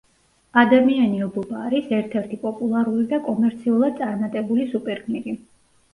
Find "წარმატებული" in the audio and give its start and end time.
4.03-4.67